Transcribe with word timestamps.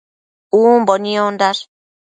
Umbo 0.61 0.93
niondash 1.03 1.61